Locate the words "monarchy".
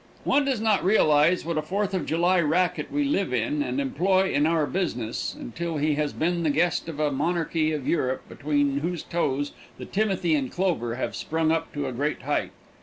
7.11-7.71